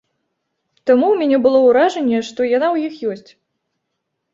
[0.89, 3.31] Таму ў мяне было ўражанне, што яна ў іх ёсць.